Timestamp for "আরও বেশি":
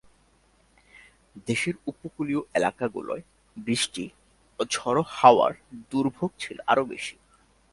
6.67-7.15